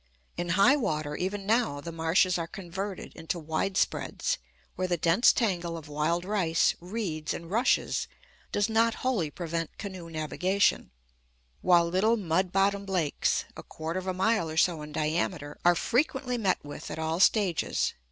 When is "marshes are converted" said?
1.91-3.13